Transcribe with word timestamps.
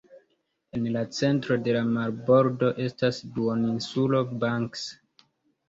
En 0.77 0.87
la 0.95 1.03
centro 1.17 1.57
de 1.67 1.75
la 1.75 1.83
marbordo 1.91 2.71
estas 2.87 3.21
la 3.27 3.31
Duoninsulo 3.37 4.25
Banks. 4.47 4.91